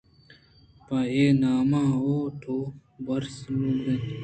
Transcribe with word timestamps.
پت 0.85 1.05
ءِ 1.21 1.23
نام 1.41 1.71
اوٹو 2.01 2.57
برانسوک 3.05 3.81
اِنت 3.87 4.05